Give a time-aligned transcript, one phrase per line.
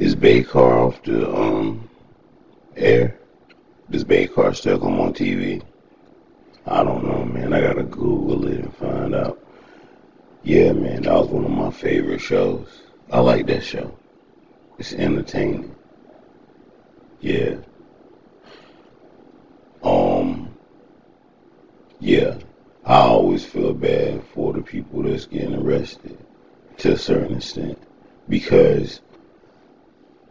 [0.00, 1.86] Is Bait Car off the um
[2.74, 3.18] air?
[3.90, 5.62] Does Bait Car still come on TV?
[6.64, 7.52] I don't know, man.
[7.52, 9.38] I gotta Google it and find out.
[10.42, 12.80] Yeah, man, that was one of my favorite shows.
[13.12, 13.94] I like that show.
[14.78, 15.74] It's entertaining.
[17.20, 17.56] Yeah.
[19.82, 20.48] Um.
[21.98, 22.38] Yeah.
[22.86, 26.16] I always feel bad for the people that's getting arrested
[26.78, 27.78] to a certain extent
[28.30, 29.02] because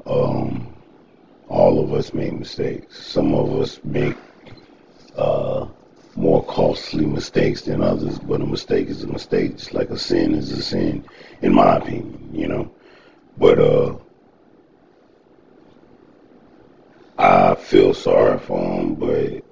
[0.10, 0.74] um
[1.47, 3.06] all of us make mistakes.
[3.06, 4.16] Some of us make
[5.16, 5.68] uh
[6.16, 10.34] more costly mistakes than others, but a mistake is a mistake, just like a sin
[10.34, 11.06] is a sin,
[11.42, 12.70] in my opinion, you know.
[13.38, 13.96] But uh,
[17.18, 19.44] I feel sorry for him, but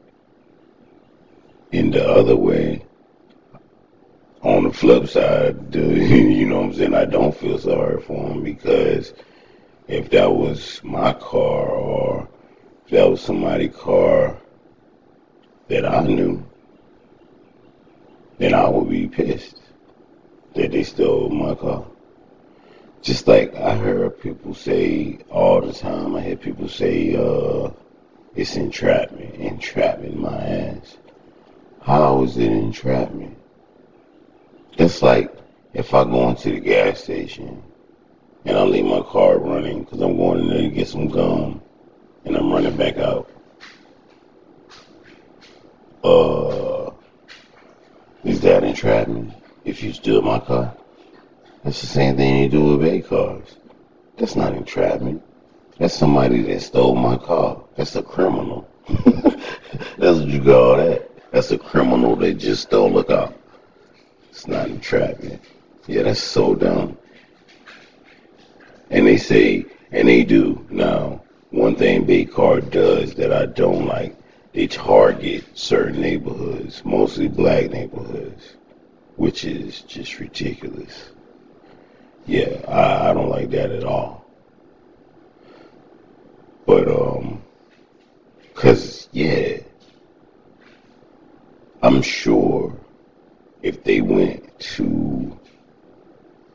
[1.72, 2.84] in the other way,
[4.42, 8.44] on the flip side, you know what I'm saying, I don't feel sorry for him
[8.44, 9.14] because
[9.88, 12.28] if that was my car or
[12.88, 14.38] if that was somebody's car
[15.68, 16.42] that I knew,
[18.38, 19.60] then I would be pissed
[20.56, 21.86] that they stole my car.
[23.02, 27.72] Just like I heard people say all the time, I hear people say, uh,
[28.36, 30.98] it's entrapment, entrapment my ass.
[31.82, 33.38] How is it entrapment?
[34.78, 35.36] That's like
[35.74, 37.62] if I go into the gas station
[38.46, 41.62] and I leave my car running because I'm going in there to get some gum
[42.78, 43.30] back out.
[46.04, 46.92] Uh,
[48.24, 49.34] is that entrapment?
[49.66, 50.76] If you steal my car?
[51.64, 53.58] That's the same thing you do with Bait Cars.
[54.18, 55.22] That's not entrapment.
[55.80, 57.64] That's somebody that stole my car.
[57.76, 58.70] That's a criminal.
[58.88, 61.12] That's what you call that.
[61.32, 63.34] That's a criminal that just stole a car.
[64.30, 65.42] It's not entrapment.
[65.88, 66.98] Yeah, that's so dumb.
[68.90, 70.66] And they say, and they do.
[70.70, 74.18] Now, one thing Bait Car does that I don't like,
[74.54, 78.56] they target certain neighborhoods, mostly black neighborhoods,
[79.16, 81.12] which is just ridiculous.
[82.26, 84.26] Yeah, I, I don't like that at all.
[86.66, 87.42] But, um,
[88.54, 89.60] cause, yeah,
[91.82, 92.76] I'm sure
[93.62, 95.40] if they went to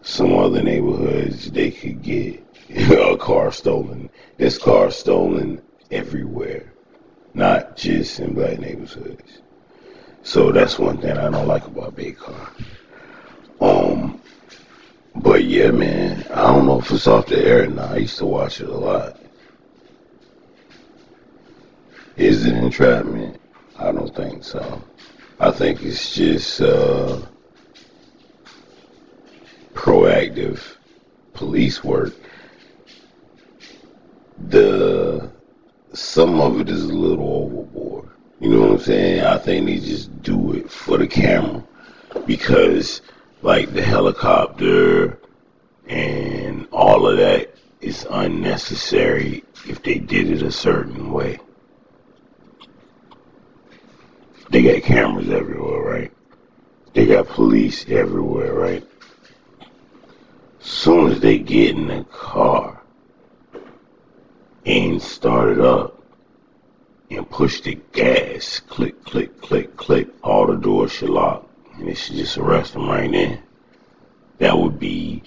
[0.02, 4.08] some other neighborhoods, they could get a car stolen.
[4.36, 6.72] This car stolen everywhere,
[7.34, 9.42] not just in black neighborhoods.
[10.22, 12.52] So that's one thing I don't like about Bait Car.
[13.60, 14.20] Um,
[15.16, 17.92] but yeah, man, I don't know if it's off the air not.
[17.92, 19.18] I used to watch it a lot.
[22.16, 23.40] Is it entrapment?
[23.78, 24.82] I don't think so.
[25.40, 27.20] I think it's just uh,
[29.74, 30.76] proactive
[31.32, 32.14] police work.
[34.38, 35.30] The
[35.92, 38.08] some of it is a little overboard.
[38.40, 39.20] You know what I'm saying?
[39.20, 41.62] I think they just do it for the camera
[42.26, 43.02] because,
[43.42, 45.18] like the helicopter
[45.86, 51.38] and all of that is unnecessary if they did it a certain way.
[54.50, 56.12] They got cameras everywhere, right?
[56.94, 58.86] They got police everywhere, right?
[60.60, 62.81] Soon as they get in the car
[64.64, 66.02] and start it up
[67.10, 71.94] and push the gas, click, click, click, click, all the doors should lock, and they
[71.94, 73.42] should just arrest them right then.
[74.38, 75.22] That would be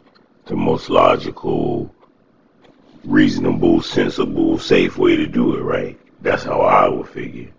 [0.46, 1.94] the most logical,
[3.03, 6.00] reasonable, sensible, safe way to do it, right?
[6.22, 7.52] That's how I would figure.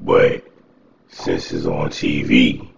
[0.00, 0.44] But
[1.08, 2.68] since it's on TV,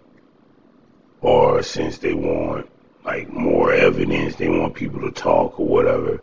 [1.21, 2.69] or since they want
[3.05, 6.21] like more evidence, they want people to talk or whatever,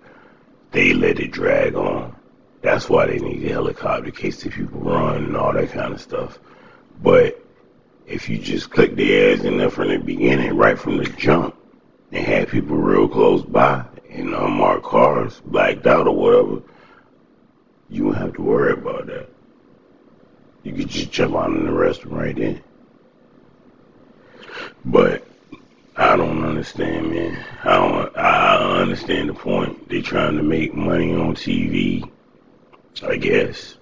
[0.73, 2.15] they let it drag on.
[2.63, 5.93] That's why they need a helicopter in case the people run and all that kind
[5.93, 6.39] of stuff.
[7.03, 7.45] But
[8.07, 11.55] if you just click the ads in there from the beginning, right from the jump,
[12.13, 16.63] and had people real close by in unmarked cars, blacked out or whatever,
[17.89, 19.29] you wouldn't have to worry about that.
[20.63, 22.63] You could just jump out and arrest them right then.
[24.85, 25.27] But
[26.01, 27.45] I don't understand, man.
[27.63, 28.17] I don't.
[28.17, 29.87] I understand the point.
[29.91, 32.11] They trying to make money on TV.
[33.03, 33.77] I guess.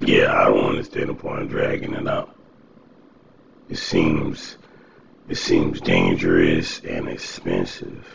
[0.00, 2.34] Yeah, I don't understand the point of dragging it out.
[3.68, 4.56] It seems,
[5.28, 8.06] it seems dangerous and expensive.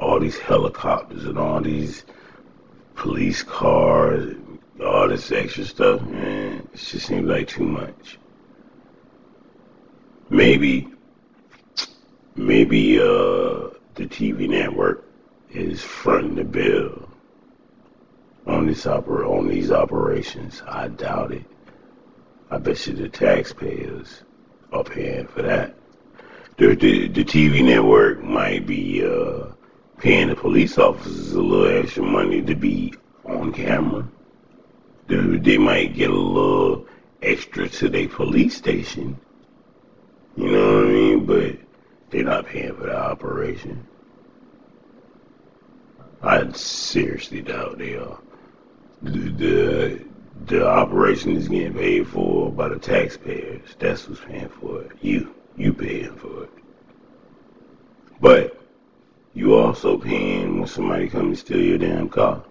[0.00, 2.04] All these helicopters and all these
[2.96, 6.68] police cars, and all this extra stuff, man.
[6.74, 8.18] It just seems like too much.
[10.30, 10.88] Maybe,
[12.36, 15.04] maybe uh, the TV network
[15.50, 17.08] is fronting the bill
[18.46, 20.62] on this oper- on these operations.
[20.66, 21.44] I doubt it.
[22.50, 24.22] I bet you the taxpayers
[24.72, 25.74] are paying for that.
[26.56, 29.46] The, the, the TV network might be uh,
[29.98, 32.94] paying the police officers a little extra money to be
[33.24, 34.06] on camera.
[35.08, 36.86] They, they might get a little
[37.22, 39.18] extra to their police station.
[40.36, 41.26] You know what I mean?
[41.26, 41.56] But
[42.14, 43.84] they're not paying for the operation.
[46.22, 48.18] I seriously doubt they are.
[49.02, 50.04] The, the
[50.46, 53.74] the operation is getting paid for by the taxpayers.
[53.80, 54.92] That's who's paying for it.
[55.00, 55.34] You.
[55.56, 56.50] You paying for it.
[58.20, 58.60] But
[59.34, 62.44] you also paying when somebody come and steal your damn car.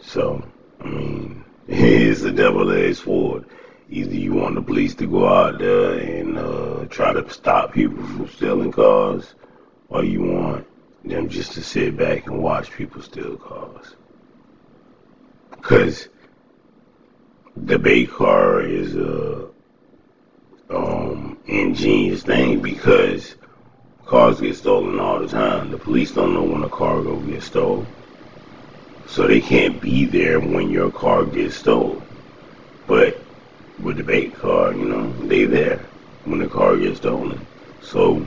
[0.00, 0.44] So,
[0.80, 3.46] I mean, it's a double-edged sword.
[3.92, 7.98] Either you want the police to go out there and uh, try to stop people
[8.06, 9.34] from stealing cars,
[9.88, 10.64] or you want
[11.04, 13.96] them just to sit back and watch people steal cars.
[15.50, 16.08] Because
[17.56, 19.48] the Bait Car is a
[20.70, 23.34] um, ingenious thing because
[24.06, 25.72] cars get stolen all the time.
[25.72, 27.86] The police don't know when a car go get stolen.
[29.08, 32.00] So they can't be there when your car gets stolen.
[32.86, 33.20] But
[33.82, 35.80] with the Bait Car, you know, they there
[36.24, 37.46] when the car gets stolen.
[37.82, 38.26] So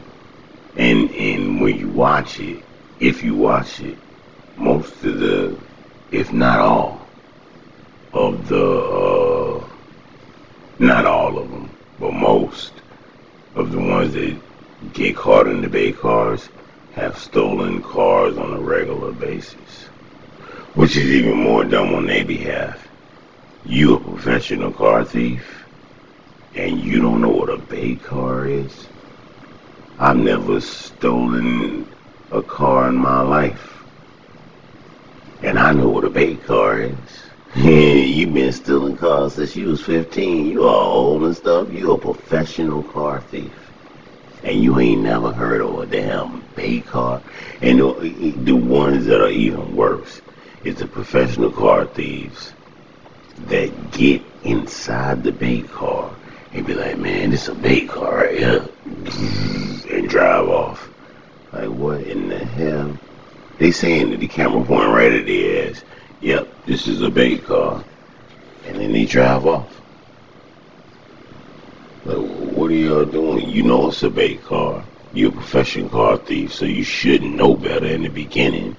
[0.75, 2.63] and and when you watch it,
[3.00, 3.97] if you watch it,
[4.57, 5.57] most of the
[6.11, 7.01] if not all
[8.13, 9.63] of the uh,
[10.79, 11.69] not all of them,
[12.00, 12.73] but most
[13.55, 14.35] of the ones that
[14.94, 16.50] get caught in the Bait Cars
[16.94, 19.85] have stolen cars on a regular basis,
[20.75, 22.88] which is even more dumb on their behalf.
[23.65, 25.63] You a professional car thief,
[26.54, 28.88] and you don't know what a Bait Car is?
[29.98, 31.88] I've never stolen
[32.31, 33.81] a car in my life,
[35.44, 36.95] and I know what a Bait Car is.
[37.56, 40.48] you been stealing cars since you was 15.
[40.48, 41.71] You all old and stuff.
[41.71, 43.54] You a professional car thief.
[44.44, 47.21] And you ain't never heard of a damn Bait Car.
[47.62, 50.21] And the, the ones that are even worse
[50.65, 52.51] is the professional car thieves
[53.47, 56.13] that get inside the Bait Car
[56.53, 58.68] and be like, man, this a Bait Car right here.
[59.91, 60.89] And drive off.
[61.51, 62.97] Like, what in the hell?
[63.59, 65.83] They saying that the camera point right at their ass.
[66.21, 67.83] Yep, this is a Bait Car.
[68.65, 69.81] And then they drive off.
[72.06, 73.50] Like, what are y'all doing?
[73.50, 74.83] You know it's a Bait Car.
[75.13, 78.75] You're a professional car thief, so you shouldn't know better in the beginning.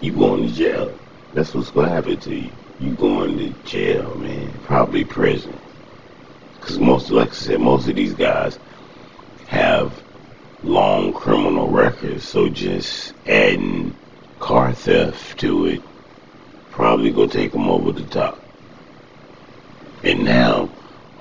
[0.00, 0.98] You going to jail.
[1.34, 2.50] That's what's to happen to you.
[2.78, 4.52] You going to jail, man.
[4.62, 5.58] Probably prison.
[6.54, 8.58] Because most, like I said, most of these guys
[9.48, 10.00] have
[10.62, 12.24] long criminal records.
[12.24, 13.94] So just adding
[14.38, 15.82] car theft to it,
[16.70, 18.42] probably gonna take them over the top.
[20.04, 20.70] And now,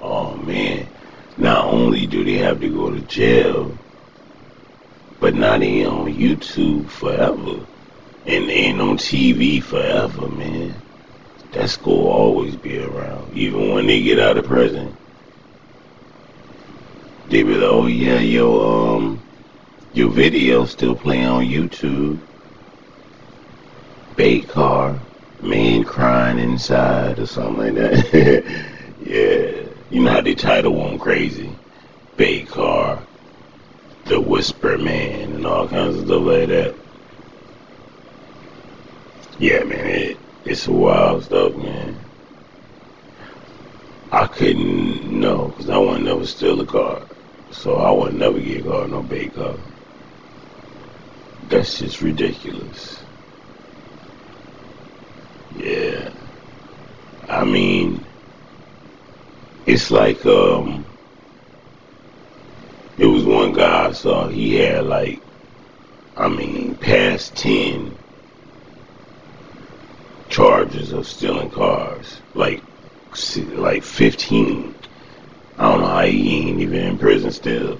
[0.01, 0.88] oh man,
[1.38, 3.75] not only do they have to go to jail,
[5.19, 7.66] but now they on YouTube forever.
[8.25, 10.73] And and on TV forever, man.
[11.51, 13.37] That's gonna always be around.
[13.37, 14.95] Even when they get out of prison.
[17.29, 19.21] They be like, oh yeah, your um
[19.93, 22.19] your video still playing on YouTube.
[24.15, 24.99] Bait Car,
[25.42, 28.45] man crying inside or something like that.
[29.06, 31.51] yeah, you know how they title one crazy.
[32.18, 33.01] Bait Car,
[34.06, 36.75] the Whisper Man, and all kinds of stuff like that.
[39.44, 41.97] Yeah, man, it, it's wild stuff, man.
[44.09, 47.02] I couldn't know because I would never steal a car,
[47.52, 49.57] so I would never get caught no Bait Car.
[51.50, 53.04] That's just ridiculous.
[55.57, 56.09] Yeah.
[57.28, 58.00] I mean,
[59.66, 60.85] it's like, um,
[62.97, 65.19] it was one guy I saw, he had like,
[66.16, 68.03] I mean, past 10
[70.33, 72.19] charges of stealing cars.
[72.33, 72.63] Like,
[73.54, 74.73] like 15.
[75.59, 77.80] I don't know how he ain't even in prison still.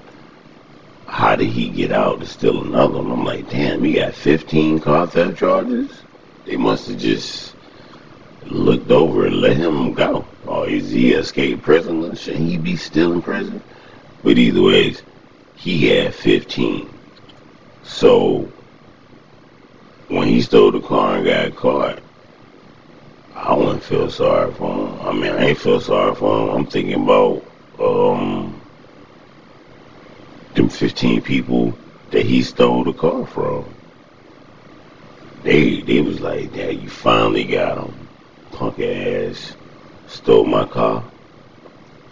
[1.08, 3.10] How did he get out to steal another one?
[3.10, 5.90] I'm like, damn, he got 15 car theft charges?
[6.46, 7.56] They must have just
[8.46, 10.24] looked over and let him go.
[10.46, 12.14] Or is he escaped prison?
[12.14, 13.60] Should he be still in prison?
[14.22, 15.02] But either ways,
[15.56, 16.88] he had 15.
[17.82, 18.48] So
[20.06, 22.03] when he stole the car and got caught,
[23.46, 25.06] I wouldn't feel sorry for him.
[25.06, 26.56] I mean, I ain't feel sorry for him.
[26.56, 27.44] I'm thinking about
[27.78, 28.58] um
[30.54, 31.76] them 15 people
[32.10, 33.66] that he stole the car from.
[35.42, 37.92] They they was like, "Yeah, you finally got him,
[38.52, 39.54] punk ass,
[40.06, 41.04] stole my car."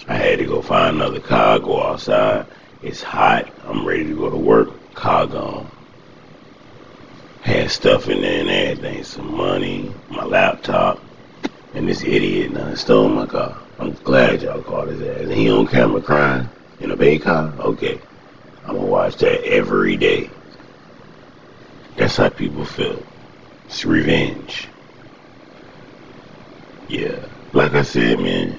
[0.09, 2.45] I had to go find another car, go outside.
[2.83, 3.49] It's hot.
[3.65, 4.69] I'm ready to go to work.
[4.95, 5.67] Car gone.
[7.41, 11.01] Had stuff in there and everything, some money, my laptop,
[11.75, 13.57] and this idiot now stole my car.
[13.79, 15.23] I'm glad y'all caught his ass.
[15.23, 16.49] And he on camera crying
[16.81, 17.53] in a bait car?
[17.59, 18.01] Okay.
[18.65, 20.31] I'm gonna watch that every day.
[21.97, 23.03] That's how people feel.
[23.67, 24.69] It's revenge.
[26.89, 27.25] Yeah.
[27.53, 28.59] Like I said, man,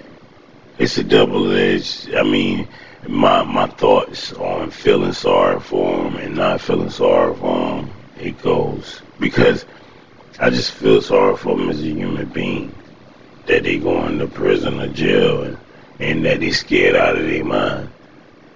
[0.78, 2.14] it's a double edged.
[2.16, 2.68] I mean,
[3.08, 7.90] my my thoughts on feeling sorry for him and not feeling sorry for him,
[8.20, 9.66] it goes because
[10.40, 12.74] I just feel sorry for him as a human being.
[13.46, 15.58] That they going to prison or jail and,
[16.00, 17.90] and that they scared out of their mind.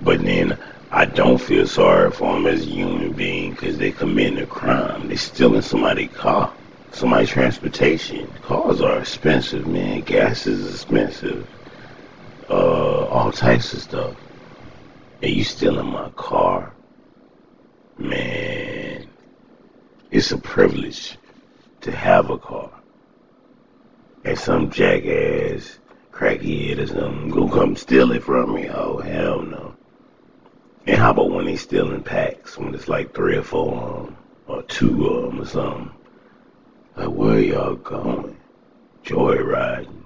[0.01, 0.58] But then
[0.91, 5.10] I don't feel sorry for them as a human being because they committing a crime.
[5.10, 6.53] They stealing somebody's car,
[6.91, 8.32] somebody's transportation.
[8.41, 10.01] Cars are expensive, man.
[10.01, 11.46] Gas is expensive.
[12.50, 14.15] Uh, all types of stuff.
[15.22, 16.74] And you stealing my car,
[17.98, 19.08] man.
[20.10, 21.17] It's a privilege
[21.82, 22.76] to have a car.
[24.27, 25.79] And some jackass,
[26.12, 28.67] crackhead or something, gonna come steal it from me.
[28.67, 29.74] Oh hell no.
[30.86, 34.05] And how about when they still in packs, when it's like three or four of
[34.05, 34.17] them,
[34.48, 35.91] or two of them or something?
[36.98, 38.36] Like, where y'all going?
[39.05, 40.03] Joyriding.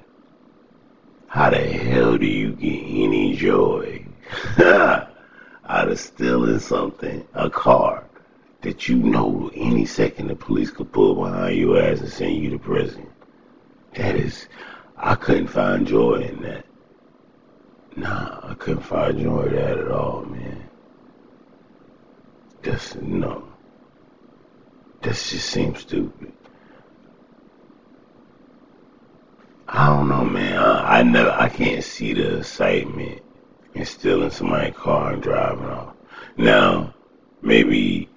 [1.26, 4.06] How the hell do you get any joy
[4.60, 5.10] out
[5.66, 8.04] of stealing something, a car,
[8.62, 12.52] that you know any second the police could pull behind your ass and send you
[12.52, 13.08] to prison?
[13.96, 14.48] That is,
[14.98, 16.66] I couldn't find joy in that.
[17.96, 20.70] Nah, I couldn't find joy in that at all, man.
[22.62, 23.44] That's no.
[25.02, 26.32] That just seems stupid.
[29.68, 30.58] I don't know, man.
[30.58, 33.22] I, I never, I can't see the excitement
[33.74, 35.96] in stealing somebody's car and driving off.
[36.38, 36.94] Now,
[37.42, 38.10] maybe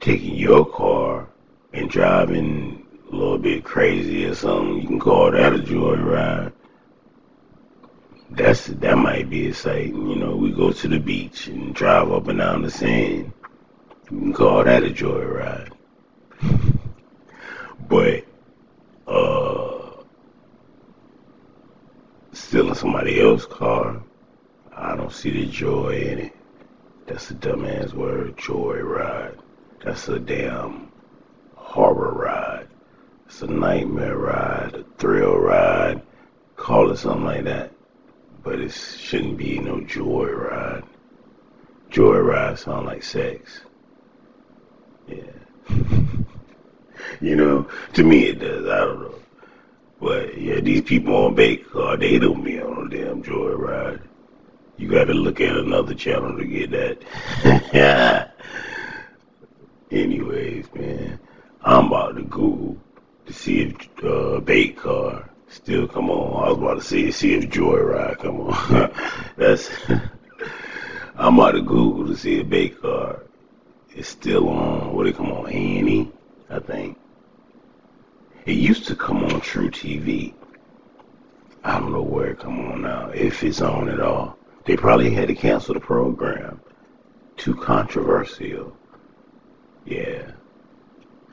[0.00, 1.28] taking your car
[1.72, 2.77] and driving
[3.10, 6.52] a little bit crazy or something, you can call that a joyride.
[8.30, 10.08] That's that might be exciting.
[10.08, 13.32] You know, we go to the beach and drive up and down the sand.
[14.10, 15.72] You can call that a joyride.
[17.88, 18.24] but
[19.06, 20.02] uh
[22.32, 24.02] stealing somebody else's car,
[24.76, 26.36] I don't see the joy in it.
[27.06, 29.38] That's a dumbass word, joyride.
[29.82, 30.92] That's a damn
[31.56, 32.27] horror ride.
[33.28, 36.00] It's a nightmare ride, a thrill ride.
[36.56, 37.72] Call it something like that.
[38.42, 40.82] But it shouldn't be no joy ride.
[41.90, 43.60] Joy ride sound like sex.
[45.06, 45.18] Yeah.
[47.20, 48.66] you know, to me it does.
[48.66, 49.14] I don't know.
[50.00, 54.00] But yeah, these people on bait car, they don't be on a damn joyride.
[54.78, 58.34] You gotta look at another channel to get that.
[59.90, 61.20] Anyways, man,
[61.62, 62.78] I'm about to Google
[63.28, 66.42] to see if uh, bait car still come on.
[66.42, 68.90] I was about to see see if Joyride come on.
[69.36, 69.68] That's
[71.16, 73.24] I'm about to Google to see if bait car
[73.94, 74.94] is still on.
[74.94, 75.50] What it come on?
[75.52, 76.10] Annie,
[76.48, 76.98] I think.
[78.46, 80.32] It used to come on truTV.
[81.62, 84.38] I don't know where it come on now, if it's on at all.
[84.64, 86.58] They probably had to cancel the program.
[87.36, 88.74] Too controversial.
[89.84, 90.30] Yeah.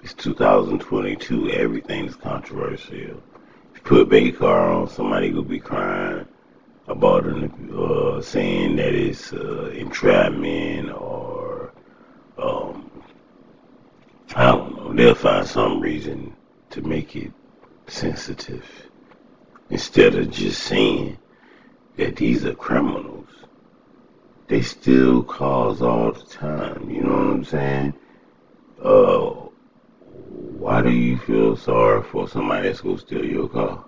[0.05, 1.49] It's 2022.
[1.49, 2.93] Everything's controversial.
[2.93, 6.27] If you put Baby Car on, somebody will be crying
[6.87, 11.73] about it, uh, saying that it's uh, entrapment or
[12.37, 12.91] um,
[14.35, 14.93] I don't know.
[14.93, 16.35] They'll find some reason
[16.69, 17.31] to make it
[17.87, 18.63] sensitive
[19.71, 21.17] instead of just saying
[21.97, 23.29] that these are criminals.
[24.49, 26.91] They still cause all the time.
[26.91, 27.93] You know what I'm saying?
[28.79, 29.44] Uh,
[30.35, 33.85] why do you feel sorry for somebody that's gonna steal your car?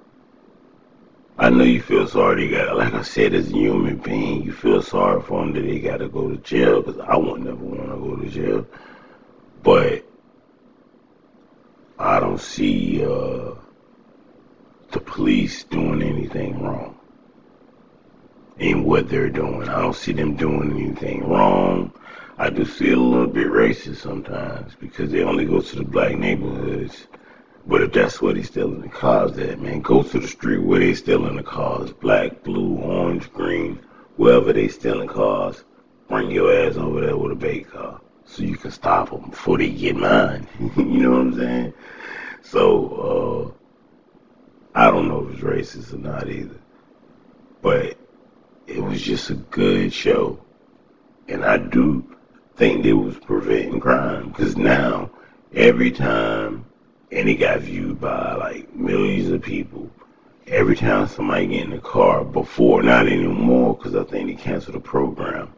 [1.38, 4.52] I know you feel sorry they got, like I said, as a human being, you
[4.52, 7.58] feel sorry for them that they got to go to jail because I would never
[7.58, 8.68] want to go to jail.
[9.62, 10.04] But
[12.00, 13.54] I don't see uh,
[14.92, 16.98] the police doing anything wrong
[18.58, 19.70] in what they're doing.
[19.70, 21.92] I don't see them doing anything wrong.
[22.40, 26.16] I do feel a little bit racist sometimes because they only go to the black
[26.16, 27.08] neighborhoods.
[27.66, 30.80] But if that's where they stealing the cars at, man, go to the street where
[30.80, 31.92] they stealing the cars.
[31.92, 33.80] Black, blue, orange, green,
[34.18, 35.64] wherever they stealing cars,
[36.08, 38.00] bring your ass over there with a bait car.
[38.26, 40.48] so you can stop them before they get mine.
[40.78, 41.74] you know what I'm saying?
[42.44, 43.54] So
[44.76, 46.60] uh, I don't know if it's racist or not either,
[47.64, 47.98] but
[48.68, 50.40] it was just a good show,
[51.28, 52.17] and I do
[52.58, 54.30] think they was preventing crime.
[54.30, 55.10] Because now
[55.54, 56.66] every time
[57.12, 59.90] and it got viewed by like millions of people
[60.48, 64.76] every time somebody get in the car before not anymore because i think they canceled
[64.76, 65.52] the program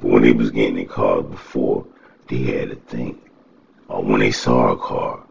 [0.00, 1.84] but when they was getting in cars before
[2.28, 3.20] they had to think
[3.88, 5.24] or when they saw a car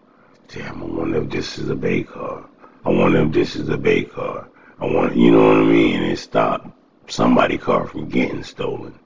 [0.49, 2.43] damn i wonder if this is a bait car.
[2.83, 4.49] I wonder if this is a bait car.
[4.79, 6.01] I want you know what i mean?
[6.01, 6.67] And it stopped
[7.07, 8.97] somebody car from getting stolen.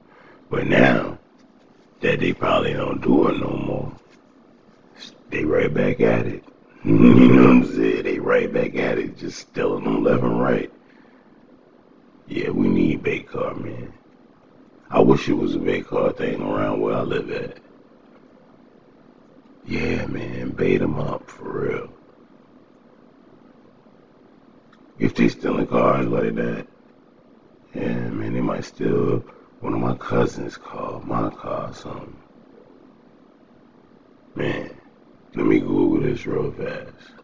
[0.49, 1.19] But now
[2.01, 3.91] that they probably don't do it no more
[5.35, 6.43] they right back at it.
[6.85, 8.03] you know what I'm saying?
[8.03, 10.71] They right back at it, just stealing them left and right.
[12.27, 13.93] Yeah, we need bait car, man.
[14.89, 17.57] I wish it was a bait car thing around where I live at.
[19.65, 21.89] Yeah, man, bait them up for real.
[24.99, 26.67] If they stealing cars like that,
[27.73, 29.23] yeah, man, they might steal
[29.65, 32.15] one of my cousins' called my car, something.
[34.35, 34.69] Man,
[35.33, 37.14] let me Google this real fast.